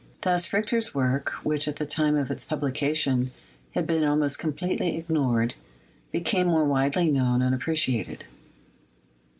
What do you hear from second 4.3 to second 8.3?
com pletely ignored, became more widely known and appre ciated.